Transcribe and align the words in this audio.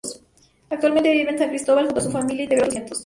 Actualmente 0.71 1.11
vive 1.11 1.29
en 1.29 1.37
San 1.37 1.49
Cristóbal 1.49 1.85
junto 1.85 1.99
a 1.99 2.03
su 2.03 2.09
familia 2.09 2.45
integrada 2.45 2.65
por 2.69 2.73
hijos 2.73 2.75
y 2.75 2.79
nietos. 2.89 2.99